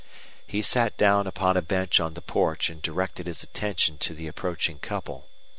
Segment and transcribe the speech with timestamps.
[0.47, 4.25] He sat down upon a bench on the porch and directed his attention to the
[4.25, 5.27] approaching couple.